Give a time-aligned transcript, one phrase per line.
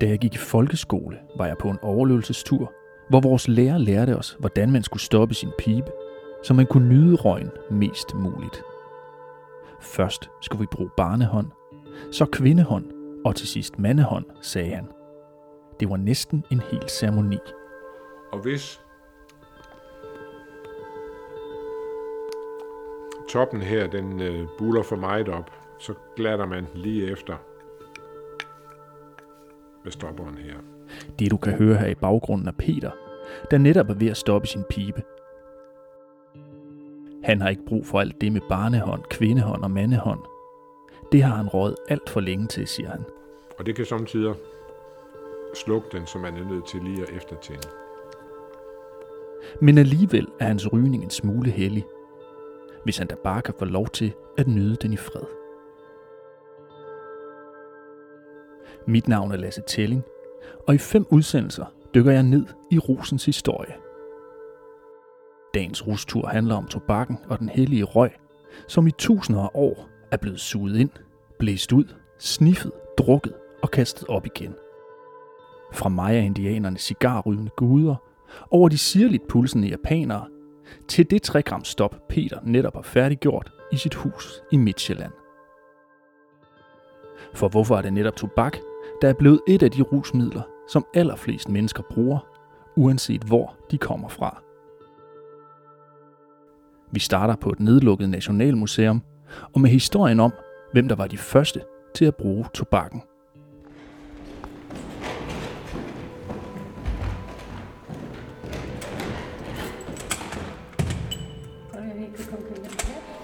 [0.00, 2.72] Da jeg gik i folkeskole, var jeg på en overlevelsestur,
[3.08, 5.90] hvor vores lærer lærte os, hvordan man skulle stoppe sin pibe,
[6.42, 8.62] så man kunne nyde røgen mest muligt.
[9.80, 11.46] Først skulle vi bruge barnehånd,
[12.12, 12.84] så kvindehånd
[13.24, 14.86] og til sidst mandehånd, sagde han.
[15.80, 17.38] Det var næsten en hel ceremoni.
[18.32, 18.80] Og hvis
[23.32, 27.36] toppen her, den øh, buler for meget op, så glatter man lige efter
[29.84, 30.54] med stopperen her.
[31.18, 32.90] Det du kan høre her i baggrunden er Peter,
[33.50, 35.02] der netop er ved at stoppe sin pibe.
[37.24, 40.20] Han har ikke brug for alt det med barnehånd, kvindehånd og mandehånd.
[41.12, 43.04] Det har han råd alt for længe til, siger han.
[43.58, 44.34] Og det kan samtidig
[45.54, 47.68] slukke den, så man er nødt til lige at eftertænde.
[49.60, 51.84] Men alligevel er hans rygning en smule hellig,
[52.84, 55.26] hvis han da bare kan få lov til at nyde den i fred.
[58.86, 60.02] Mit navn er Lasse Telling,
[60.68, 61.64] og i fem udsendelser
[61.94, 63.74] dykker jeg ned i rusens historie.
[65.54, 68.10] Dagens rustur handler om tobakken og den hellige røg,
[68.68, 70.90] som i tusinder af år er blevet suget ind,
[71.38, 71.84] blæst ud,
[72.18, 74.54] sniffet, drukket og kastet op igen.
[75.72, 77.96] Fra Maya-indianernes cigarrygende guder,
[78.50, 80.26] over de sirligt pulsende japanere,
[80.88, 85.12] til det 3 gram stop Peter netop har færdiggjort i sit hus i Midtjylland.
[87.34, 88.56] For hvorfor er det netop tobak,
[89.02, 92.18] der er blevet et af de rusmidler, som allerflest mennesker bruger,
[92.76, 94.42] uanset hvor de kommer fra?
[96.92, 99.02] Vi starter på et nedlukket nationalmuseum,
[99.54, 100.32] og med historien om,
[100.72, 101.60] hvem der var de første
[101.94, 103.02] til at bruge tobakken.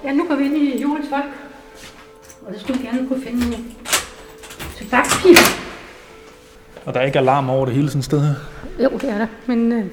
[0.07, 1.25] Ja, nu går vi ind i julens folk,
[2.47, 3.65] og så skulle vi gerne kunne finde nogle
[4.79, 5.41] tobakspiber.
[6.87, 8.35] Og der er ikke alarm over det hele sådan sted her?
[8.85, 9.85] Jo, det er der, men øh,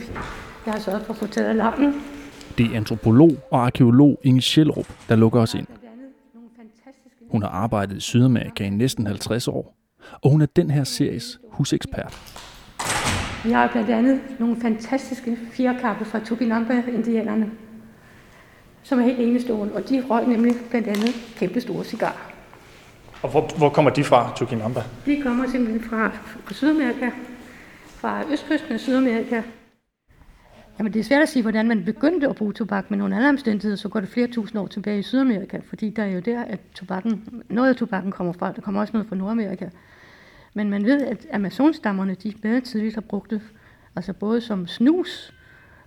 [0.66, 1.94] jeg har sørget for at få taget alarmen.
[2.58, 5.68] Det er antropolog og arkeolog Inge Sjælrup, der lukker os ind.
[7.32, 9.76] Hun har arbejdet i Sydamerika i næsten 50 år,
[10.22, 12.20] og hun er den her series husekspert.
[13.44, 17.52] Vi har blandt andet nogle fantastiske firkappe fra Tupinamba-indianerne,
[18.84, 22.32] som er helt enestående, og de røg nemlig blandt andet kæmpe store cigarer.
[23.22, 24.84] Og hvor, hvor kommer de fra, Tupinamba?
[25.06, 26.12] De kommer simpelthen fra,
[26.46, 27.10] fra Sydamerika,
[27.88, 29.42] fra østkysten af Sydamerika.
[30.80, 33.30] Jamen, det er svært at sige, hvordan man begyndte at bruge tobak, men under andre
[33.30, 36.44] omstændigheder, så går det flere tusind år tilbage i Sydamerika, fordi der er jo der,
[36.44, 38.52] at tobakken, noget af tobakken kommer fra.
[38.52, 39.70] Der kommer også noget fra Nordamerika.
[40.54, 43.42] Men man ved, at amazonstammerne, de meget tidligt har brugt det,
[43.96, 45.34] altså både som snus,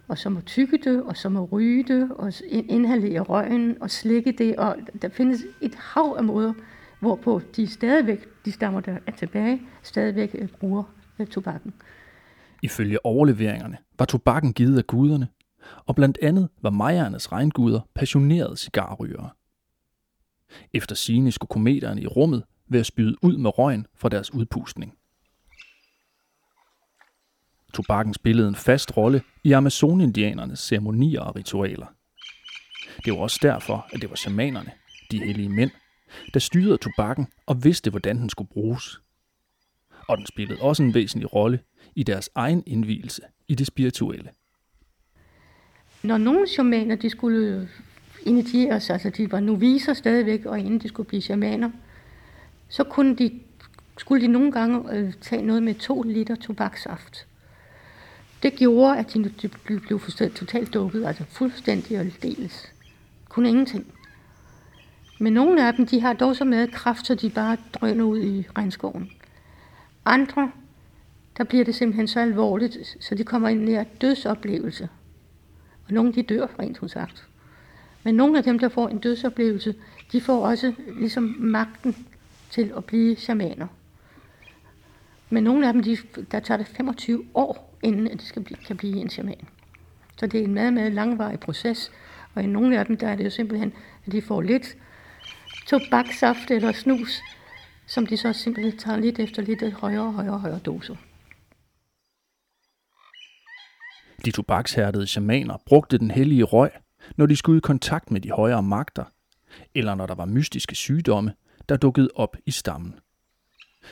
[0.09, 4.33] og som må tykke det, og som må ryge det, og inhalere røgen, og slikke
[4.33, 6.53] det, og der findes et hav af måder,
[7.01, 10.83] hvorpå de stadigvæk, de stammer der er tilbage, stadigvæk øh, bruger
[11.19, 11.75] øh, tobakken.
[12.63, 15.29] Ifølge overleveringerne var tobakken givet af guderne,
[15.87, 19.31] og blandt andet var majernes regnguder passionerede cigarrygere.
[20.75, 24.95] Efter sine skulle kometerne i rummet ved at spyde ud med røgen fra deres udpustning.
[27.77, 31.87] Tobakken spillede en fast rolle i amazonindianernes ceremonier og ritualer.
[33.05, 34.71] Det var også derfor, at det var shamanerne,
[35.11, 35.71] de hellige mænd,
[36.35, 39.01] der styrede tobakken og vidste, hvordan den skulle bruges.
[40.09, 41.61] Og den spillede også en væsentlig rolle
[41.95, 44.31] i deres egen indvielse i det spirituelle.
[46.03, 47.69] Når nogle shamaner de skulle
[48.27, 51.71] initieres, altså de var noviser stadigvæk, og inden de skulle blive shamaner,
[52.69, 53.41] så kunne de,
[53.99, 57.27] skulle de nogle gange øh, tage noget med to liter tobaksaft.
[58.47, 60.01] Det gjorde, at de, blev,
[60.35, 62.73] totalt dukket, altså fuldstændig og dels.
[63.29, 63.87] Kun ingenting.
[65.19, 68.23] Men nogle af dem, de har dog så meget kraft, så de bare drøner ud
[68.23, 69.11] i regnskoven.
[70.05, 70.51] Andre,
[71.39, 74.89] der bliver det simpelthen så alvorligt, så de kommer ind i en dødsoplevelse.
[75.87, 77.29] Og nogle de dør, rent hun sagt.
[78.05, 79.75] Men nogle af dem, der får en dødsoplevelse,
[80.13, 82.07] de får også ligesom magten
[82.51, 83.67] til at blive shamaner.
[85.31, 85.97] Men nogle af dem, de,
[86.31, 89.49] der tager det 25 år, inden de skal blive, kan blive en shaman.
[90.17, 91.93] Så det er en meget, meget langvarig proces.
[92.35, 93.73] Og i nogle af dem, der er det jo simpelthen,
[94.07, 94.77] at de får lidt
[95.67, 97.23] tobaksaft eller snus,
[97.87, 100.97] som de så simpelthen tager lidt efter lidt højere og højere, og højere doser.
[104.25, 106.71] De tobakshærdede shamaner brugte den hellige røg,
[107.17, 109.05] når de skulle i kontakt med de højere magter,
[109.75, 111.33] eller når der var mystiske sygdomme,
[111.69, 112.95] der dukkede op i stammen.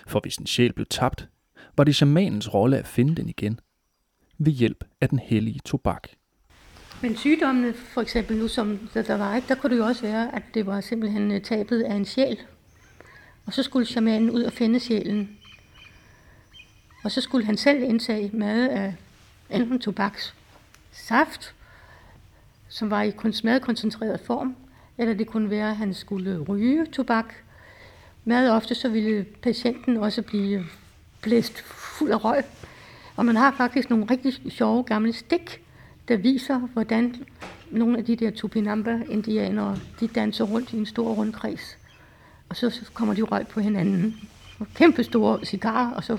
[0.06, 1.28] For hvis en sjæl blev tabt,
[1.76, 3.60] var det shamanens rolle at finde den igen,
[4.38, 6.08] ved hjælp af den hellige tobak.
[7.02, 10.34] Men sygdommene, for eksempel nu som der, var, ikke, der kunne det jo også være,
[10.34, 12.38] at det var simpelthen øh, tabet af en sjæl.
[13.46, 15.38] Og så skulle shamanen ud og finde sjælen.
[17.04, 18.94] Og så skulle han selv indtage mad af
[19.50, 20.34] enten tobaks
[20.92, 21.54] saft,
[22.68, 23.12] som var i
[23.44, 24.56] meget koncentreret form,
[24.98, 27.34] eller det kunne være, at han skulle ryge tobak.
[28.24, 30.64] Meget ofte så ville patienten også blive
[31.22, 32.44] blæst fuld af røg.
[33.16, 35.60] Og man har faktisk nogle rigtig sjove gamle stik,
[36.08, 37.14] der viser, hvordan
[37.70, 41.78] nogle af de der Tupinamba-indianere, de danser rundt i en stor rundkreds.
[42.48, 44.28] Og så kommer de røg på hinanden.
[44.58, 46.18] Og kæmpe store cigarer, og så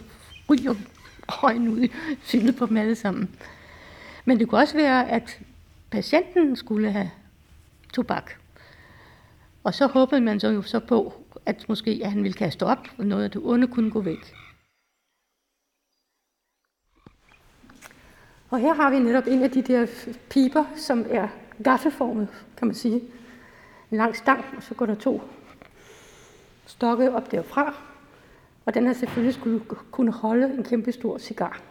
[0.50, 0.76] ryger
[1.30, 1.92] røgen ud i
[2.24, 3.30] synet på dem alle sammen.
[4.26, 5.40] Men det kunne også være, at
[5.92, 7.12] patienten skulle have
[7.94, 8.32] tobak.
[9.64, 12.88] Og så håbede man så jo så på, at måske at han ville kaste op,
[12.98, 14.36] og noget af det onde kunne gå væk.
[18.50, 19.88] Og her har vi netop en af de der
[20.30, 21.28] piber, som er
[21.64, 22.28] gaffeformet,
[22.58, 23.02] kan man sige.
[23.92, 25.22] En lang stang, og så går der to
[26.66, 27.74] stokke op derfra.
[28.66, 29.60] Og den har selvfølgelig skulle
[29.92, 31.62] kunne holde en kæmpe stor cigar.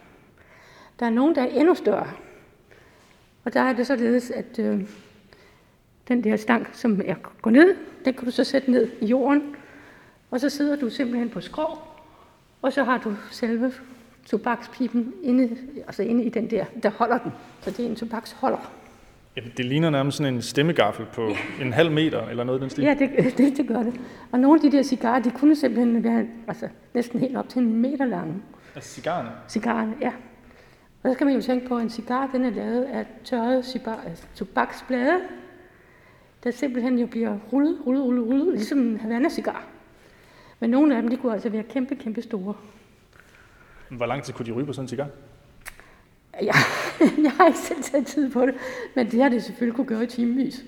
[0.99, 2.11] Der er nogen, der er endnu større.
[3.43, 4.89] Og der er det således, at øh,
[6.07, 7.75] den der stang, som er går ned,
[8.05, 9.55] den kan du så sætte ned i jorden.
[10.31, 11.77] Og så sidder du simpelthen på skrå,
[12.61, 13.73] og så har du selve
[14.25, 15.57] tobakspipen inde,
[15.87, 17.31] altså inde i den der, der holder den.
[17.61, 18.71] Så det er en tobaksholder.
[19.37, 21.29] Ja, det ligner nærmest sådan en stemmegaffel på
[21.61, 22.83] en halv meter eller noget den stil.
[22.83, 24.01] Ja, det, det, det gør det.
[24.31, 27.61] Og nogle af de der cigarer, de kunne simpelthen være altså, næsten helt op til
[27.61, 28.41] en meter lange.
[28.75, 29.29] Altså cigarerne?
[29.49, 30.11] Cigarerne, ja.
[31.03, 33.63] Og så skal man jo tænke på, at en cigar den er lavet af tørrede
[33.63, 35.19] cigar, altså tobaksblade,
[36.43, 39.74] der simpelthen jo bliver rullet, rullet, rullet, rullet, ligesom en Havana-cigar.
[40.59, 42.53] Men nogle af dem, de kunne altså være kæmpe, kæmpe store.
[43.89, 45.07] Hvor lang tid kunne de ryge på sådan en cigar?
[46.41, 46.53] Ja,
[47.25, 48.55] jeg har ikke selv taget tid på det,
[48.95, 50.63] men det har det selvfølgelig kunne gøre i timevis.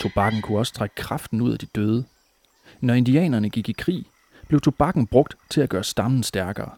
[0.00, 2.04] Tobakken kunne også trække kraften ud af de døde.
[2.80, 4.06] Når indianerne gik i krig,
[4.48, 6.70] blev tobakken brugt til at gøre stammen stærkere.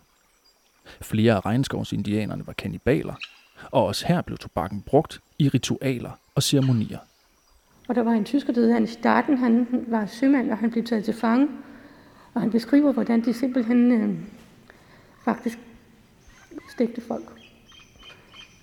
[1.02, 3.14] Flere af regnskovsindianerne var kannibaler,
[3.70, 6.98] og også her blev tobakken brugt i ritualer og ceremonier.
[7.88, 11.04] Og der var en tysker, der hed Starten, han var sømand, og han blev taget
[11.04, 11.48] til fange.
[12.34, 14.14] Og han beskriver, hvordan de simpelthen øh,
[15.24, 15.58] faktisk
[16.70, 17.24] stegte folk.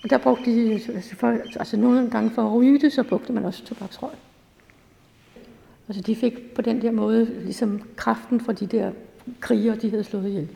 [0.03, 3.03] Og der brugte de, øh, altså, for, altså nogle gange for at ryge det, så
[3.03, 4.11] brugte man også tobaksrøg.
[5.87, 8.91] Altså de fik på den der måde ligesom kraften fra de der
[9.39, 10.49] kriger, de havde slået ihjel.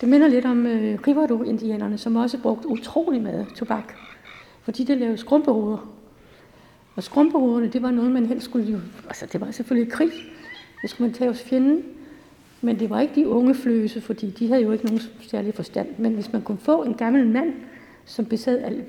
[0.00, 3.94] Det minder lidt om øh, Rivado-indianerne, som også brugte utrolig meget tobak.
[4.62, 5.99] Fordi det lavede skrumpehoveder.
[7.00, 8.78] Og skrumpehovederne, det var noget, man helst skulle jo...
[9.06, 10.10] Altså, det var selvfølgelig krig.
[10.82, 11.82] Det skulle man tage hos fjenden.
[12.60, 15.88] Men det var ikke de unge fløse, fordi de havde jo ikke nogen særlig forstand.
[15.98, 17.52] Men hvis man kunne få en gammel mand,
[18.04, 18.84] som besad al,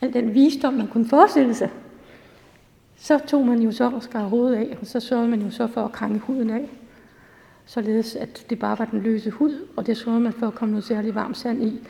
[0.00, 1.70] al den visdom, man kunne forestille sig,
[2.96, 5.66] så tog man jo så og skar hovedet af, og så sørgede man jo så
[5.66, 6.68] for at krænge huden af.
[7.66, 10.72] Således at det bare var den løse hud, og det sørgede man for at komme
[10.72, 11.80] noget særligt varmt sand i,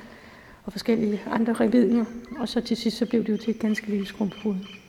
[0.65, 2.05] og forskellige andre revidinger.
[2.39, 4.82] Og så til sidst så blev det jo til et ganske lille skrumpehoved.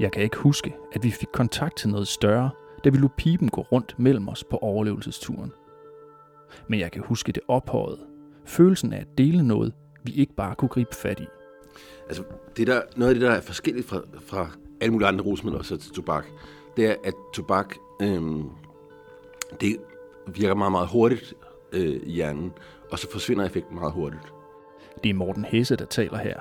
[0.00, 2.50] Jeg kan ikke huske, at vi fik kontakt til noget større,
[2.84, 5.52] da vi lå pipen gå rundt mellem os på overlevelsesturen.
[6.68, 7.98] Men jeg kan huske det ophøjet.
[8.44, 9.72] Følelsen af at dele noget,
[10.04, 11.26] vi ikke bare kunne gribe fat i.
[12.08, 12.22] Altså,
[12.56, 15.76] det der, noget af det, der er forskelligt fra, fra alle mulige andre rusmidler så
[15.76, 16.26] til tobak,
[16.76, 18.44] det er, at tobak, øhm,
[19.60, 19.76] det
[20.26, 21.34] virker meget, meget hurtigt
[21.72, 22.52] øh, i hjernen,
[22.90, 24.32] og så forsvinder effekten meget hurtigt.
[25.04, 26.40] Det er Morten Hesse, der taler her.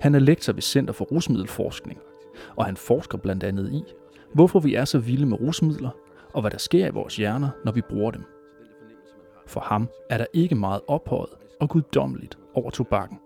[0.00, 2.00] Han er lektor ved Center for Rusmiddelforskning
[2.56, 3.82] og han forsker blandt andet i,
[4.34, 5.90] hvorfor vi er så vilde med rusmidler,
[6.32, 8.24] og hvad der sker i vores hjerner, når vi bruger dem.
[9.46, 13.18] For ham er der ikke meget ophøjet og guddommeligt over tobakken.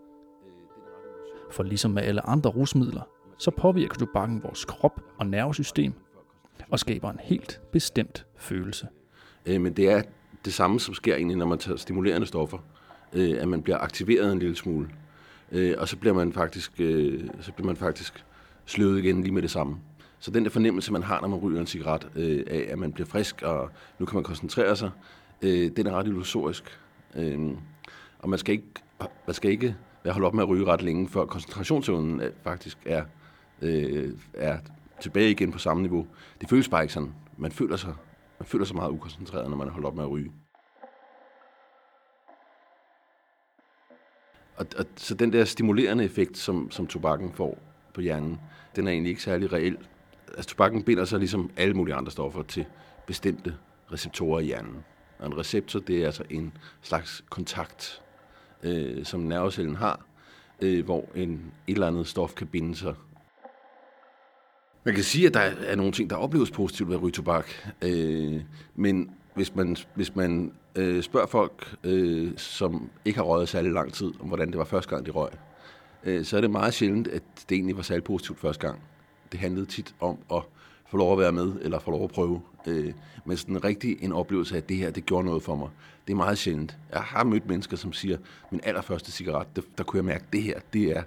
[1.50, 3.02] For ligesom med alle andre rusmidler,
[3.38, 5.93] så påvirker tobakken vores krop og nervesystem
[6.71, 8.88] og skaber en helt bestemt følelse.
[9.47, 10.02] Øh, men det er
[10.45, 12.59] det samme, som sker egentlig, når man tager stimulerende stoffer.
[13.12, 14.88] Øh, at man bliver aktiveret en lille smule.
[15.52, 18.25] Øh, og så bliver man faktisk, øh, så bliver man faktisk
[18.70, 19.76] sløvet igen lige med det samme.
[20.18, 22.92] Så den der fornemmelse, man har, når man ryger en cigaret, øh, af at man
[22.92, 24.90] bliver frisk, og nu kan man koncentrere sig,
[25.42, 26.80] øh, den er ret illusorisk.
[27.16, 27.50] Øh,
[28.18, 28.66] og man skal ikke,
[29.26, 32.78] man skal ikke være holdt op med at ryge ret længe, før koncentrationsevnen øh, faktisk
[32.86, 33.04] er,
[33.62, 34.58] øh, er
[35.00, 36.06] tilbage igen på samme niveau.
[36.40, 37.14] Det føles bare ikke sådan.
[37.36, 37.94] Man føler sig,
[38.38, 40.32] man føler sig meget ukoncentreret, når man er holdt op med at ryge.
[44.56, 47.58] Og, og, så den der stimulerende effekt, som, som tobakken får,
[47.94, 48.40] på hjernen,
[48.80, 49.76] den er egentlig ikke særlig reel.
[50.37, 52.64] Altså tobakken binder sig ligesom alle mulige andre stoffer til
[53.06, 53.54] bestemte
[53.92, 54.84] receptorer i hjernen.
[55.18, 58.02] Og en receptor, det er altså en slags kontakt,
[58.62, 60.00] øh, som nervecellen har,
[60.62, 62.94] øh, hvor en, et eller andet stof kan binde sig.
[64.84, 67.50] Man kan sige, at der er nogle ting, der opleves positivt ved at ryge tobak,
[67.82, 68.40] øh,
[68.75, 73.92] men hvis man, hvis man øh, spørger folk, øh, som ikke har røget særlig lang
[73.92, 75.30] tid, om hvordan det var første gang, de røg,
[76.04, 78.80] øh, så er det meget sjældent, at det egentlig var særlig positivt første gang.
[79.33, 80.42] Det handlede tit om at
[80.87, 82.40] få lov at være med, eller få lov at prøve.
[82.66, 82.92] Øh,
[83.25, 85.69] men sådan rigtig en oplevelse af, at det her, det gjorde noget for mig.
[86.07, 86.76] Det er meget sjældent.
[86.92, 88.19] Jeg har mødt mennesker, som siger,
[88.50, 91.02] min allerførste cigaret, der, der kunne jeg mærke, at det her, det er,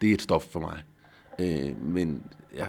[0.00, 0.82] det er et stof for mig.
[1.38, 2.22] Øh, men
[2.56, 2.68] jeg,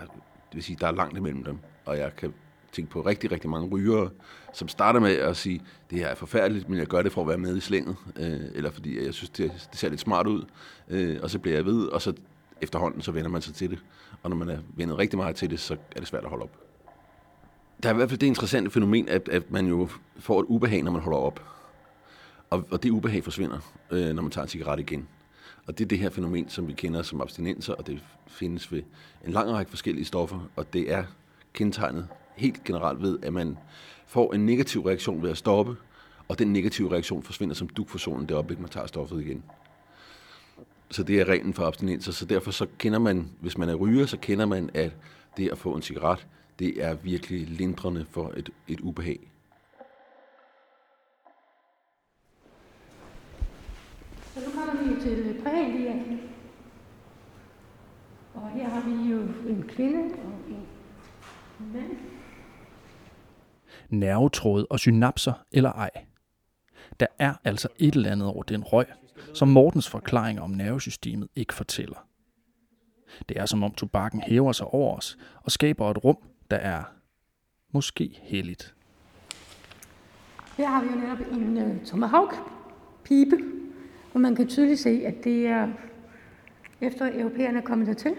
[0.49, 2.33] det vil sige, der er langt imellem dem, og jeg kan
[2.73, 4.09] tænke på rigtig, rigtig mange rygere,
[4.53, 7.27] som starter med at sige, det her er forfærdeligt, men jeg gør det for at
[7.27, 10.45] være med i slænget, øh, eller fordi jeg synes, det, det ser lidt smart ud,
[10.89, 12.13] øh, og så bliver jeg ved, og så
[12.61, 13.79] efterhånden, så vender man sig til det.
[14.23, 16.43] Og når man er vendet rigtig meget til det, så er det svært at holde
[16.43, 16.59] op.
[17.83, 19.89] Der er i hvert fald det interessante fænomen, at, at man jo
[20.19, 21.43] får et ubehag, når man holder op.
[22.49, 23.59] Og, og det ubehag forsvinder,
[23.91, 25.07] øh, når man tager en cigaret igen.
[25.67, 28.83] Og det er det her fænomen, som vi kender som abstinenser, og det findes ved
[29.25, 31.03] en lang række forskellige stoffer, og det er
[31.53, 33.57] kendetegnet helt generelt ved, at man
[34.05, 35.75] får en negativ reaktion ved at stoppe,
[36.27, 39.43] og den negative reaktion forsvinder som duk for solen det øjeblik, man tager stoffet igen.
[40.89, 44.05] Så det er reglen for abstinenser, så derfor så kender man, hvis man er ryger,
[44.05, 44.91] så kender man, at
[45.37, 46.27] det at få en cigaret,
[46.59, 49.19] det er virkelig lindrende for et, et ubehag.
[54.33, 55.93] Så nu kommer vi til Prælia.
[58.33, 60.67] Og her har vi jo en kvinde og en
[61.73, 61.97] mand.
[63.93, 65.89] Nervetråd og synapser eller ej.
[66.99, 68.85] Der er altså et eller andet over den røg,
[69.33, 72.07] som Mortens forklaring om nervesystemet ikke fortæller.
[73.29, 76.17] Det er som om tobakken hæver sig over os og skaber et rum,
[76.51, 76.83] der er
[77.71, 78.75] måske helligt.
[80.57, 83.37] Her har vi jo netop en øh, uh, tomahawk-pipe,
[84.13, 85.69] og man kan tydeligt se, at det er
[86.81, 88.15] efter europæerne er kommet dertil.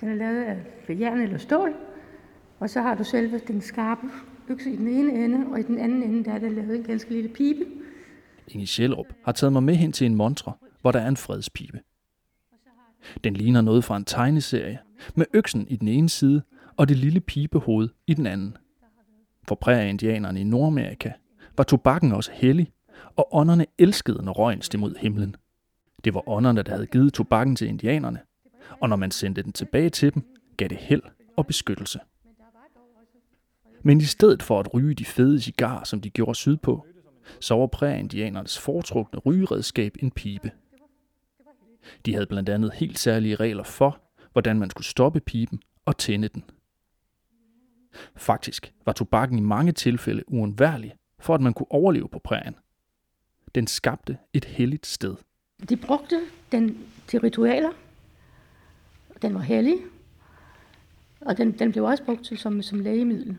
[0.00, 0.56] Den er lavet af
[0.88, 1.74] jern eller stål,
[2.60, 4.06] og så har du selve den skarpe
[4.48, 6.82] økse i den ene ende, og i den anden ende der er der lavet en
[6.82, 7.64] ganske lille pibe.
[8.48, 11.80] Inge Sjælrup har taget mig med hen til en montre, hvor der er en fredspibe.
[13.24, 14.78] Den ligner noget fra en tegneserie,
[15.14, 16.42] med øksen i den ene side
[16.76, 18.56] og det lille pibehoved i den anden.
[19.48, 21.12] For præriandianerne i Nordamerika
[21.56, 22.72] var tobakken også hellig,
[23.16, 25.36] og ånderne elskede, når røgen steg mod himlen.
[26.04, 28.20] Det var ånderne, der havde givet tobakken til indianerne,
[28.80, 30.22] og når man sendte den tilbage til dem,
[30.56, 31.02] gav det held
[31.36, 31.98] og beskyttelse.
[33.86, 36.86] Men i stedet for at ryge de fede cigarer, som de gjorde sydpå,
[37.40, 40.50] så var præindianernes foretrukne rygeredskab en pibe.
[42.06, 44.00] De havde blandt andet helt særlige regler for,
[44.32, 46.44] hvordan man skulle stoppe piben og tænde den.
[48.16, 52.54] Faktisk var tobakken i mange tilfælde uundværlig, for at man kunne overleve på prærien.
[53.54, 55.16] Den skabte et helligt sted.
[55.68, 56.20] De brugte
[56.52, 57.70] den til ritualer.
[59.22, 59.76] Den var hellig.
[61.20, 63.36] Og den, den blev også brugt til, som, som lægemiddel.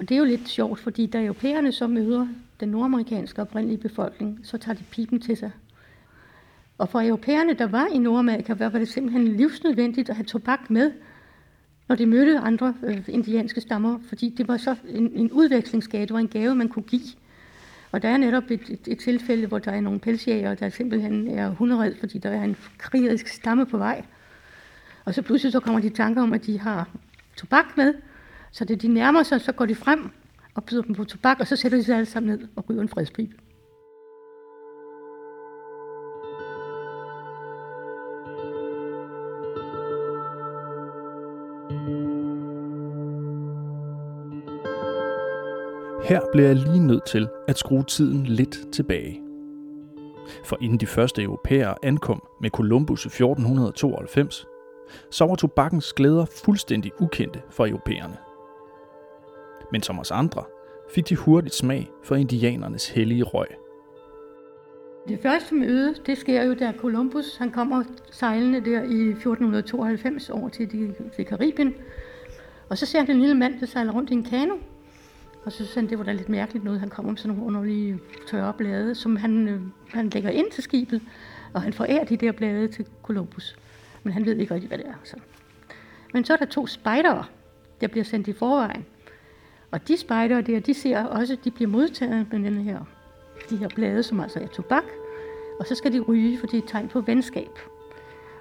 [0.00, 2.26] Og det er jo lidt sjovt, fordi da europæerne så møder
[2.60, 5.50] den nordamerikanske oprindelige befolkning, så tager de pipen til sig.
[6.78, 10.92] Og for europæerne, der var i Nordamerika, var det simpelthen livsnødvendigt at have tobak med,
[11.88, 16.12] når de mødte andre øh, indianske stammer, fordi det var så en, en udvekslingsgave, det
[16.12, 17.08] var en gave, man kunne give.
[17.92, 21.28] Og der er netop et, et, et tilfælde, hvor der er nogle pelsjæger, der simpelthen
[21.28, 24.04] er hunderedd, fordi der er en krigerisk stamme på vej.
[25.04, 26.88] Og så pludselig så kommer de tanker om, at de har
[27.36, 27.94] tobak med,
[28.52, 30.10] så det de nærmer sig, så går de frem
[30.54, 32.82] og byder dem på tobak, og så sætter de sig alle sammen ned og ryger
[32.82, 33.34] en fredspibe.
[46.04, 49.20] Her bliver jeg lige nødt til at skrue tiden lidt tilbage.
[50.44, 54.46] For inden de første europæere ankom med Columbus i 1492,
[55.10, 58.29] så var tobakkens glæder fuldstændig ukendte for europæerne.
[59.72, 60.44] Men som os andre
[60.94, 63.46] fik de hurtigt smag for indianernes hellige røg.
[65.08, 70.48] Det første møde, det sker jo, da Columbus han kommer sejlende der i 1492 over
[70.48, 71.74] til, de, til Karibien.
[72.68, 74.54] Og så ser han en lille mand, der sejler rundt i en kano.
[75.44, 76.80] Og så synes han, det var da lidt mærkeligt noget.
[76.80, 80.62] Han kommer med sådan nogle underlige tørre blade, som han, øh, han lægger ind til
[80.62, 81.02] skibet.
[81.52, 83.56] Og han forærer de der blade til Columbus.
[84.02, 84.94] Men han ved ikke rigtig, hvad det er.
[85.04, 85.16] Så.
[86.12, 87.24] Men så er der to spejdere,
[87.80, 88.86] der bliver sendt i forvejen.
[89.72, 92.78] Og de spejdere der, de ser også, at de bliver modtaget med den her,
[93.50, 94.84] de her blade, som altså er tobak.
[95.60, 97.58] Og så skal de ryge, for det er et tegn på venskab.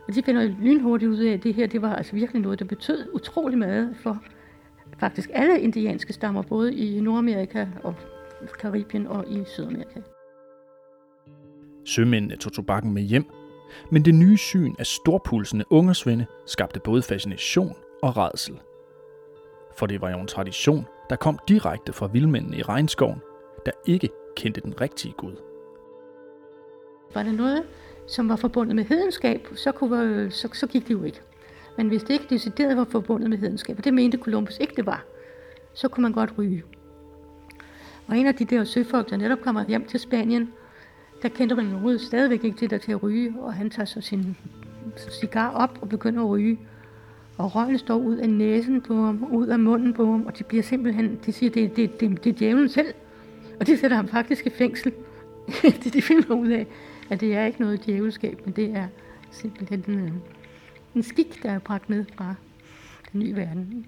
[0.08, 2.66] Og de finder lynhurtigt ud af, at det her det var altså virkelig noget, der
[2.66, 4.24] betød utrolig meget for
[5.00, 7.96] faktisk alle indianske stammer, både i Nordamerika og
[8.60, 10.00] Karibien og i Sydamerika.
[11.86, 13.26] Sømændene tog tobakken med hjem,
[13.92, 18.60] men det nye syn af storpulsende ungersvende skabte både fascination og redsel.
[19.78, 23.22] For det var jo en tradition, der kom direkte fra vildmændene i regnskoven,
[23.66, 25.36] der ikke kendte den rigtige Gud.
[27.14, 27.64] Var der noget,
[28.08, 31.22] som var forbundet med hedenskab, så, kunne, så, så gik det jo ikke.
[31.78, 34.86] Men hvis det ikke decideret var forbundet med hedenskab, og det mente Columbus ikke det
[34.86, 35.06] var,
[35.74, 36.64] så kunne man godt ryge.
[38.08, 40.54] Og en af de der søfolk, der netop kommer hjem til Spanien,
[41.22, 44.02] der kendte man overhovedet stadigvæk ikke til der til at ryge, og han tager så
[44.02, 44.38] sin
[45.10, 46.60] cigar op og begynder at ryge.
[47.40, 50.44] Og røgen står ud af næsen på ham, ud af munden på ham, og de
[50.44, 52.94] bliver simpelthen, de siger, det, det, det, det er djævlen selv.
[53.60, 54.94] Og de sætter ham faktisk i fængsel.
[55.84, 56.68] det de finder ud af,
[57.10, 58.88] at det er ikke noget djævelskab, men det er
[59.32, 60.22] simpelthen en,
[60.96, 62.36] en skik, der er bragt med fra
[63.12, 63.86] den nye verden.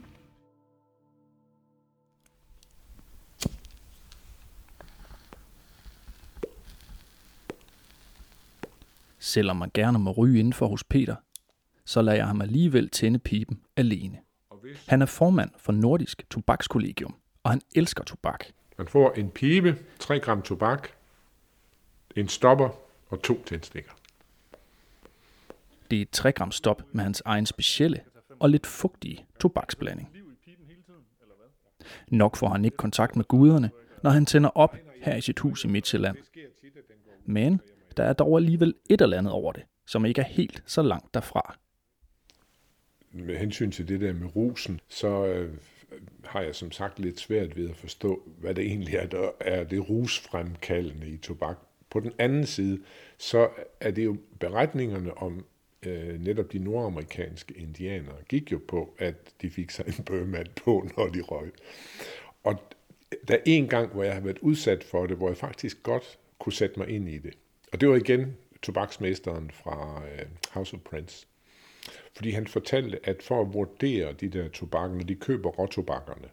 [9.20, 11.16] Selvom man gerne må ryge indenfor hos Peter,
[11.92, 14.20] så lader jeg ham alligevel tænde pipen alene.
[14.88, 18.46] Han er formand for Nordisk Tobakskollegium, og han elsker tobak.
[18.78, 20.90] Man får en pibe, 3 gram tobak,
[22.16, 22.70] en stopper
[23.10, 23.92] og to tændstikker.
[25.92, 28.02] Det er et 3 gram stop med hans egen specielle
[28.40, 30.10] og lidt fugtige tobaksblanding.
[32.08, 33.72] Nok får han ikke kontakt med guderne,
[34.04, 36.18] når han tænder op her i sit hus i Midtjylland.
[37.26, 37.62] Men
[37.98, 41.14] der er dog alligevel et eller andet over det, som ikke er helt så langt
[41.14, 41.58] derfra.
[43.14, 45.54] Med hensyn til det der med rusen, så øh,
[46.24, 49.64] har jeg som sagt lidt svært ved at forstå, hvad det egentlig er, der er
[49.64, 51.58] det rusfremkaldende i tobak.
[51.90, 52.80] På den anden side,
[53.18, 53.50] så
[53.80, 55.46] er det jo beretningerne om
[55.86, 60.88] øh, netop de nordamerikanske indianere, gik jo på, at de fik sig en bøgemand på,
[60.98, 61.52] når de røg.
[62.44, 62.56] Og
[63.28, 66.20] der er en gang, hvor jeg har været udsat for det, hvor jeg faktisk godt
[66.40, 67.34] kunne sætte mig ind i det.
[67.74, 71.28] Og det var igen tobaksmesteren fra øh, House of Prince.
[72.16, 76.30] Fordi han fortalte, at for at vurdere de der tobakker, når de køber råtobakkerne,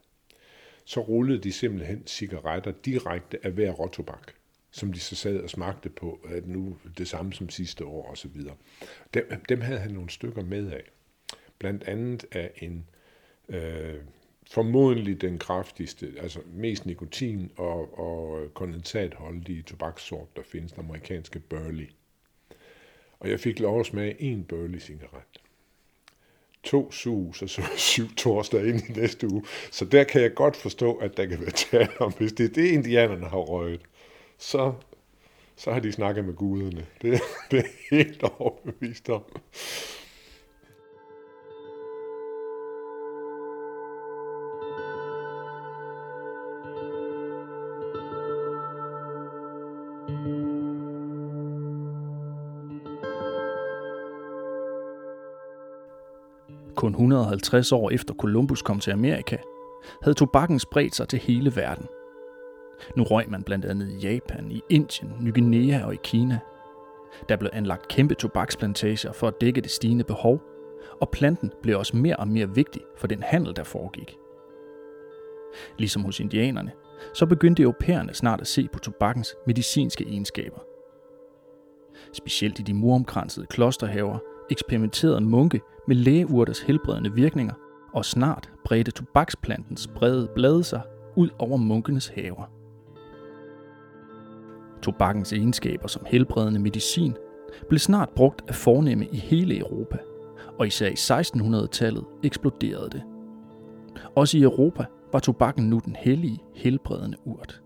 [0.84, 4.32] så rullede de simpelthen cigaretter direkte af hver råtobak,
[4.70, 8.40] som de så sad og smagte på, at nu det samme som sidste år osv.
[9.14, 10.84] Dem, dem havde han nogle stykker med af.
[11.58, 12.87] Blandt andet af en
[13.48, 14.00] øh,
[14.50, 21.90] formodentlig den kraftigste, altså mest nikotin og, og kondensatholdige tobakssort, der findes, den amerikanske Burley.
[23.20, 25.40] Og jeg fik lov at smage en Burley cigaret.
[26.62, 29.44] To sus og så syv torsdag ind i næste uge.
[29.70, 32.54] Så der kan jeg godt forstå, at der kan være tale om, hvis det er
[32.54, 33.81] det, indianerne har røget,
[34.38, 34.72] så,
[35.57, 36.87] så har de snakket med guderne.
[37.02, 39.22] Det, det er helt overbevist om.
[56.98, 59.37] 150 år efter Columbus kom til Amerika,
[60.02, 61.87] havde tobakken spredt sig til hele verden.
[62.96, 66.38] Nu røg man blandt andet i Japan, i Indien, Ny Guinea og i Kina.
[67.28, 70.42] Der blev anlagt kæmpe tobaksplantager for at dække det stigende behov,
[71.00, 74.16] og planten blev også mere og mere vigtig for den handel, der foregik.
[75.78, 76.72] Ligesom hos indianerne,
[77.14, 80.58] så begyndte europæerne snart at se på tobakkens medicinske egenskaber.
[82.12, 84.18] Specielt i de muromkransede klosterhaver
[84.50, 87.54] eksperimenterede munke med lægeurters helbredende virkninger,
[87.92, 90.82] og snart bredte tobaksplantens brede blade sig
[91.16, 92.50] ud over munkenes haver.
[94.82, 97.16] Tobakkens egenskaber som helbredende medicin
[97.68, 99.98] blev snart brugt af fornemme i hele Europa,
[100.58, 103.02] og især i 1600-tallet eksploderede det.
[104.14, 107.62] Også i Europa var tobakken nu den hellige, helbredende urt.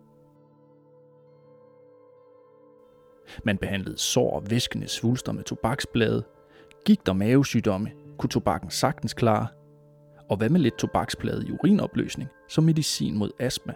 [3.45, 6.25] Man behandlede sår og væskende svulster med tobaksblade,
[6.85, 9.47] gik der mavesygdomme, kunne tobakken sagtens klare,
[10.29, 13.73] og hvad med lidt tobaksplade i urinopløsning som medicin mod astma?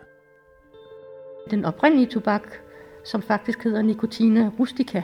[1.51, 2.43] Den oprindelige tobak,
[3.05, 5.03] som faktisk hedder Nicotina rustica,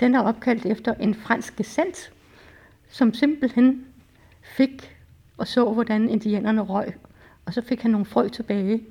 [0.00, 2.12] den er opkaldt efter en fransk gesandt,
[2.88, 3.86] som simpelthen
[4.42, 4.96] fik
[5.36, 6.94] og så, hvordan indianerne røg.
[7.46, 8.84] Og så fik han nogle frø tilbage.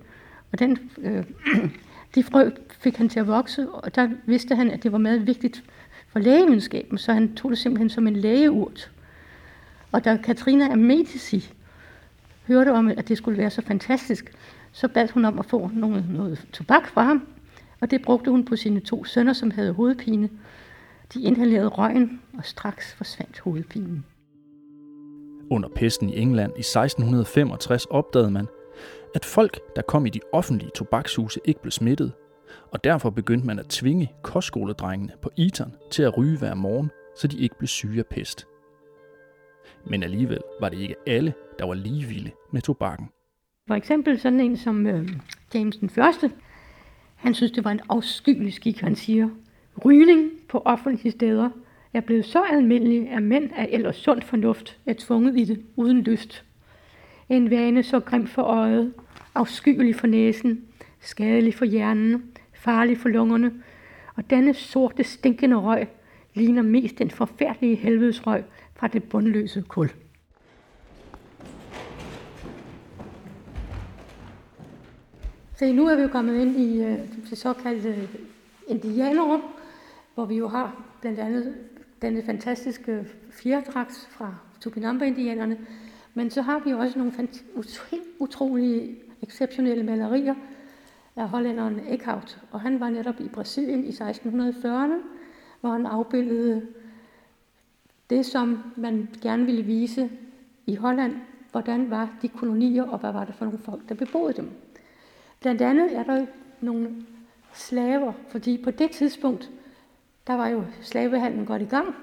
[0.51, 1.23] Og den, øh,
[2.15, 5.27] de frø fik han til at vokse, og der vidste han, at det var meget
[5.27, 5.63] vigtigt
[6.15, 8.91] for lægevidenskaben, så han tog det simpelthen som en lægeurt.
[9.91, 11.54] Og da Katrina af Medici
[12.47, 14.34] hørte om, at det skulle være så fantastisk,
[14.71, 17.28] så bad hun om at få noget, noget tobak fra ham,
[17.82, 20.30] og det brugte hun på sine to sønner, som havde hovedpine.
[21.13, 24.06] De inhalerede røgen, og straks forsvandt hovedpinen.
[25.51, 28.47] Under pesten i England i 1665 opdagede man,
[29.15, 32.12] at folk, der kom i de offentlige tobakshuse, ikke blev smittet,
[32.72, 37.28] og derfor begyndte man at tvinge kostskoledrengene på Eton til at ryge hver morgen, så
[37.28, 38.48] de ikke blev syge af pest.
[39.86, 43.10] Men alligevel var det ikke alle, der var lige vilde med tobakken.
[43.68, 45.10] For eksempel sådan en som øh,
[45.54, 46.32] James den Første.
[47.15, 49.30] Han synes, det var en afskyelig skik, han siger.
[49.86, 51.50] Rygning på offentlige steder
[51.94, 56.02] er blevet så almindelig, at mænd af ellers sund fornuft er tvunget i det uden
[56.02, 56.46] lyst.
[57.30, 58.94] En vane så grim for øjet,
[59.36, 60.65] afskyelig for næsen,
[61.02, 62.24] skadelig for hjernen,
[62.65, 63.54] farlig for lungerne,
[64.15, 65.88] og denne sorte, stinkende røg
[66.34, 68.43] ligner mest den forfærdelige helvedesrøg
[68.75, 69.89] fra det bundløse kul.
[75.56, 76.97] Så nu er vi jo kommet ind i øh,
[77.30, 78.10] det såkaldte øh,
[78.67, 79.41] indianerrum,
[80.15, 81.56] hvor vi jo har blandt andet
[82.01, 85.58] denne fantastiske fjerdragt fra Tupinamba-indianerne,
[86.13, 87.13] men så har vi også nogle
[87.91, 90.36] helt utrolige, exceptionelle malerier
[91.15, 95.01] af hollænderen Eckhout, og han var netop i Brasilien i 1640'erne,
[95.62, 96.67] hvor han afbildede
[98.10, 100.10] det, som man gerne ville vise
[100.65, 101.15] i Holland,
[101.51, 104.51] hvordan var de kolonier, og hvad var det for nogle folk, der beboede dem.
[105.41, 106.25] Blandt andet er der
[106.62, 107.06] nogle
[107.54, 109.51] slaver, fordi på det tidspunkt,
[110.28, 111.95] der var jo slavehandlen godt i gang,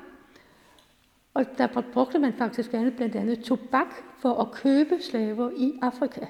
[1.34, 6.26] og der brugte man faktisk andet, blandt andet tobak for at købe slaver i Afrika.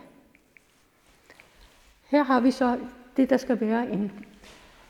[2.12, 2.78] Her har vi så
[3.16, 4.12] det, der skal være en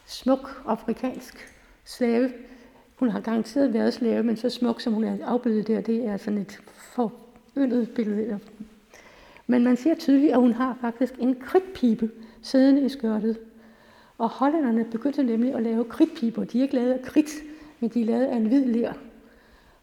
[0.07, 1.49] smuk afrikansk
[1.85, 2.33] slave.
[2.97, 6.17] Hun har garanteret været slave, men så smuk, som hun er afbildet der, det er
[6.17, 8.41] sådan et foryndet billede.
[9.47, 12.11] Men man ser tydeligt, at hun har faktisk en kridtpibe
[12.43, 13.39] siddende i skørtet.
[14.19, 16.45] Og hollænderne begyndte nemlig at lave kridtpiber.
[16.45, 17.31] De er ikke lavet af kridt,
[17.81, 18.93] men de er lavet af en hvid ler.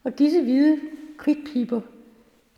[0.03, 0.79] Og disse hvide
[1.17, 1.81] kridtpiber,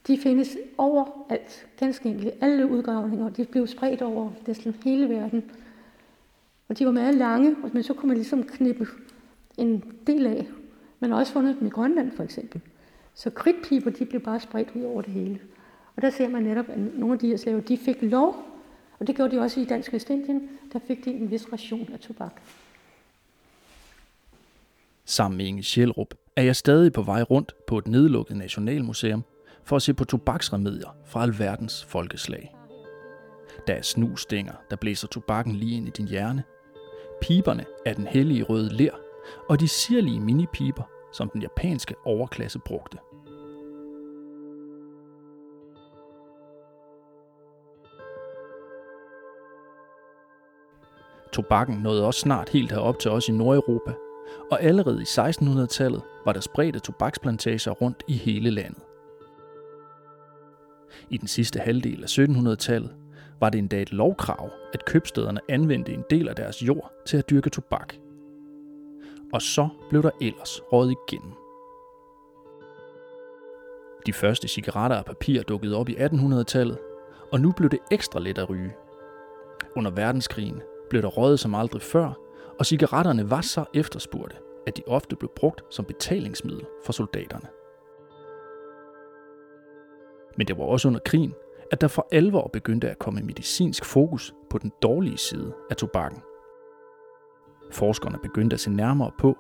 [0.08, 2.34] de findes overalt, ganske enkelt.
[2.42, 5.52] Alle udgravninger, de blev spredt over næsten hele verden.
[6.70, 8.88] Og de var meget lange, men så kunne man ligesom knippe
[9.58, 10.48] en del af.
[11.00, 12.62] Man har også fundet dem i Grønland for eksempel.
[13.14, 15.40] Så kridtpiber, de blev bare spredt ud over det hele.
[15.96, 18.36] Og der ser man netop, at nogle af de her slaver, de fik lov,
[19.00, 22.00] og det gjorde de også i Dansk Vestindien, der fik de en vis ration af
[22.00, 22.42] tobak.
[25.06, 29.24] Sammen med Inge Sjælrup er jeg stadig på vej rundt på et nedlukket nationalmuseum
[29.66, 32.56] for at se på tobaksremedier fra alverdens folkeslag.
[33.68, 36.44] Der er snusstænger, der blæser tobakken lige ind i din hjerne.
[37.22, 38.94] Piberne er den hellige røde ler,
[39.50, 42.98] og de sirlige minipiber, som den japanske overklasse brugte.
[51.34, 53.94] Tobakken nåede også snart helt herop til os i Nordeuropa,
[54.52, 58.84] og allerede i 1600-tallet var der spredte tobaksplantager rundt i hele landet.
[61.10, 62.96] I den sidste halvdel af 1700-tallet
[63.40, 67.30] var det endda et lovkrav, at købstederne anvendte en del af deres jord til at
[67.30, 67.94] dyrke tobak.
[69.34, 71.32] Og så blev der ellers råd igennem.
[74.06, 76.78] De første cigaretter af papir dukkede op i 1800-tallet,
[77.32, 78.74] og nu blev det ekstra let at ryge.
[79.76, 82.14] Under verdenskrigen blev der røget som aldrig før,
[82.60, 87.48] og cigaretterne var så efterspurgte, at de ofte blev brugt som betalingsmiddel for soldaterne.
[90.38, 91.34] Men det var også under krigen,
[91.72, 96.22] at der for alvor begyndte at komme medicinsk fokus på den dårlige side af tobakken.
[97.72, 99.38] Forskerne begyndte at se nærmere på,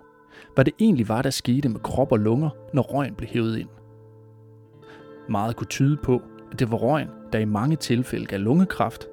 [0.56, 3.70] hvad det egentlig var, der skete med krop og lunger, når røgen blev hævet ind.
[5.30, 9.08] Meget kunne tyde på, at det var røgen, der i mange tilfælde gav lungekræft,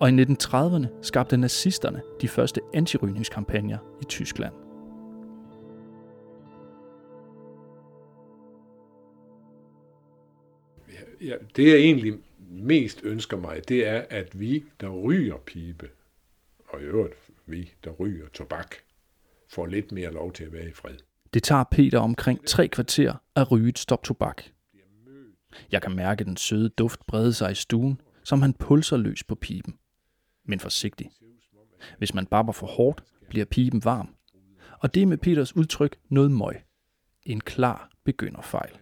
[0.00, 4.65] og i 1930'erne skabte nazisterne de første antirygningskampagner i Tyskland.
[11.20, 12.18] Ja, det jeg egentlig
[12.50, 15.88] mest ønsker mig, det er, at vi, der ryger pibe,
[16.68, 17.14] og i øvrigt
[17.46, 18.74] vi, der ryger tobak,
[19.48, 20.96] får lidt mere lov til at være i fred.
[21.34, 24.42] Det tager Peter omkring tre kvarter at ryge et stop tobak.
[25.72, 29.34] Jeg kan mærke den søde duft brede sig i stuen, som han pulser løs på
[29.34, 29.78] piben
[30.46, 31.10] men forsigtig.
[31.98, 34.14] Hvis man barber for hårdt, bliver piben varm.
[34.80, 36.62] Og det er med Peters udtryk noget møg.
[37.22, 38.78] En klar begynderfejl.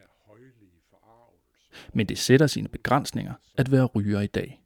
[1.93, 4.61] Men det sætter sine begrænsninger at være ryger i dag.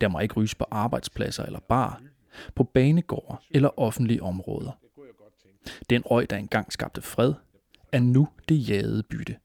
[0.00, 2.02] Der må ikke ryges på arbejdspladser eller bar,
[2.54, 4.78] på banegårde eller offentlige områder.
[5.90, 7.34] Den røg, der engang skabte fred,
[7.92, 9.36] er nu det jagede bytte.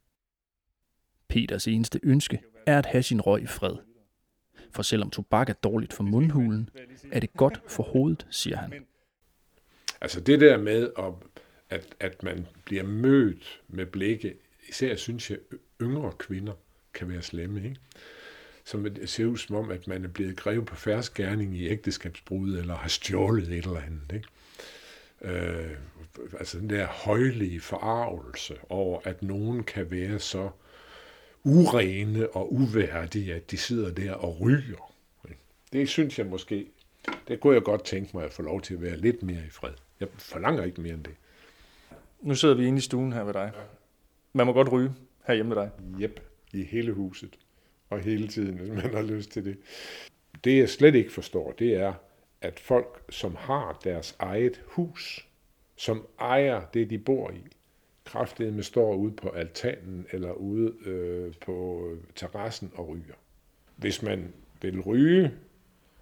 [1.28, 3.76] Peters eneste ønske er at have sin røg i fred–
[4.72, 6.70] for selvom tobak er dårligt for mundhulen,
[7.12, 8.86] er det godt for hovedet, siger han.
[10.02, 11.14] Altså det der med at,
[11.70, 14.34] at, at man bliver mødt med blikke,
[14.70, 15.38] især synes jeg,
[15.82, 16.54] yngre kvinder
[16.94, 17.80] kan være slemme, ikke?
[18.64, 22.58] Som det ser ud som om, at man er blevet grevet på færdsgærning i ægteskabsbrud,
[22.58, 24.28] eller har stjålet et eller andet, ikke?
[25.22, 25.72] Øh,
[26.40, 30.50] altså den der højlige forarvelse over, at nogen kan være så
[31.44, 34.94] urene og uværdige, at de sidder der og ryger.
[35.74, 36.68] Det synes jeg måske,
[37.28, 39.50] det kunne jeg godt tænke mig at få lov til at være lidt mere i
[39.50, 39.74] fred.
[40.00, 41.16] Jeg forlanger ikke mere end det.
[42.22, 43.52] Nu sidder vi inde i stuen her ved dig.
[44.34, 44.94] Man må godt ryge
[45.32, 45.72] herhjemme med dig.
[46.02, 46.20] Jep,
[46.54, 47.40] i hele huset.
[47.90, 49.58] Og hele tiden, hvis man har lyst til det.
[50.44, 51.94] Det jeg slet ikke forstår, det er,
[52.42, 55.28] at folk, som har deres eget hus,
[55.76, 57.48] som ejer det, de bor i,
[58.06, 63.14] kraftedeme står ude på altanen eller ude øh, på terrassen og ryger.
[63.76, 65.32] Hvis man vil ryge,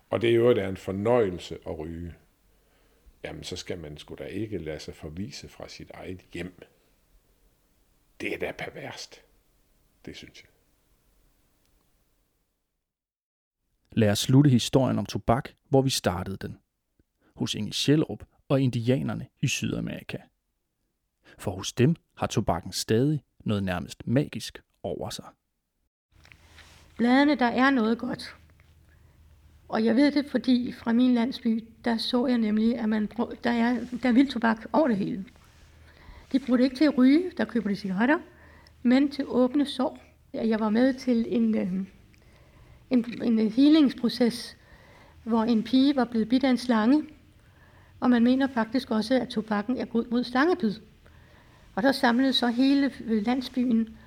[0.10, 2.14] og det er jo er en fornøjelse at ryge,
[3.24, 6.54] jamen så skal man sgu da ikke lade sig forvise fra sit eget hjem.
[8.22, 9.22] Det er da perverst.
[10.06, 10.50] Det synes jeg.
[13.92, 16.58] Lad os slutte historien om tobak, hvor vi startede den.
[17.36, 20.18] Hos Inge Sjælrup og indianerne i Sydamerika.
[21.38, 25.26] For hos dem har tobakken stadig noget nærmest magisk over sig.
[26.98, 28.36] Bladene, der er noget godt.
[29.68, 33.06] Og jeg ved det, fordi fra min landsby, der så jeg nemlig, at man
[33.44, 35.26] der, er, der er vild tobak over det hele.
[36.32, 38.18] De bruger det ikke til at ryge, der køber de cigaretter,
[38.84, 40.00] men til åbne sår.
[40.34, 41.74] Jeg var med til en, øh,
[42.90, 44.58] en, en øh, healingsproces,
[45.24, 47.04] hvor en pige var blevet bidt af en slange,
[48.00, 50.76] og man mener faktisk også, at tobakken er god mod slangebid.
[51.76, 53.98] Og der samlede så hele øh, landsbyen,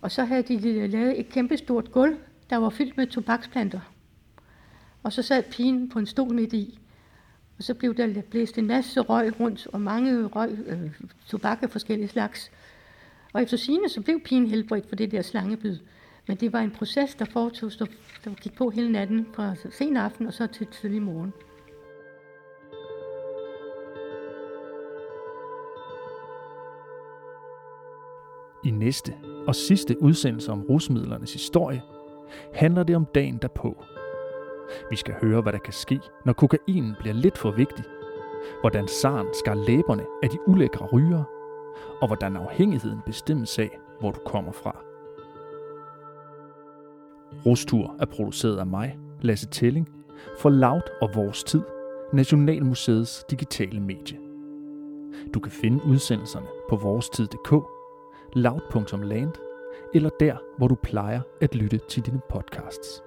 [0.00, 2.16] og så havde de lavet et kæmpestort gulv,
[2.50, 3.80] der var fyldt med tobaksplanter.
[5.02, 6.78] Og så sad pigen på en stol midt i,
[7.58, 10.90] og så blev der blæst en masse røg rundt, og mange røg, øh,
[11.26, 12.50] tobak af forskellige slags.
[13.32, 15.78] Og efter sine så blev pigen helbredt for det der slangebid.
[16.26, 17.70] Men det var en proces, der foretog,
[18.24, 21.32] der gik på hele natten, fra sen aften og så til tidlig morgen.
[28.64, 29.14] I næste
[29.46, 31.82] og sidste udsendelse om rusmidlernes historie
[32.54, 33.84] handler det om dagen derpå.
[34.90, 37.84] Vi skal høre, hvad der kan ske, når kokainen bliver lidt for vigtig,
[38.60, 41.24] hvordan saren skar læberne af de ulækre ryger,
[42.00, 44.76] og hvordan afhængigheden bestemmes af, hvor du kommer fra.
[47.46, 49.88] Rustur er produceret af mig, Lasse Telling,
[50.38, 51.62] for Loud og Vores Tid,
[52.12, 54.18] Nationalmuseets digitale medie.
[55.34, 57.52] Du kan finde udsendelserne på vorestid.dk
[58.32, 59.32] loud.land
[59.94, 63.02] eller der, hvor du plejer at lytte til dine podcasts.